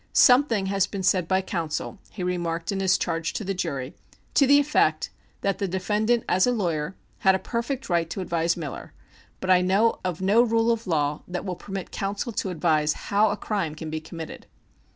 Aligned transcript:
"Something 0.13 0.65
has 0.65 0.87
been 0.87 1.03
said 1.03 1.27
by 1.27 1.41
counsel," 1.43 1.99
he 2.09 2.23
remarked 2.23 2.71
in 2.71 2.79
his 2.79 2.97
charge 2.97 3.33
to 3.33 3.43
the 3.43 3.53
jury, 3.53 3.93
"to 4.33 4.47
the 4.47 4.59
effect 4.59 5.11
that 5.41 5.59
the 5.59 5.67
defendant, 5.67 6.23
as 6.27 6.47
a 6.47 6.51
lawyer, 6.51 6.95
had 7.19 7.35
a 7.35 7.37
perfect 7.37 7.87
right 7.87 8.09
to 8.09 8.19
advise 8.19 8.57
Miller, 8.57 8.93
but 9.39 9.51
I 9.51 9.61
know 9.61 9.99
of 10.03 10.19
no 10.19 10.41
rule 10.41 10.71
of 10.71 10.87
law 10.87 11.21
that 11.27 11.45
will 11.45 11.55
permit 11.55 11.91
counsel 11.91 12.31
to 12.31 12.49
advise 12.49 12.93
how 12.93 13.29
a 13.29 13.37
crime 13.37 13.75
can 13.75 13.91
be 13.91 14.01
committed." 14.01 14.47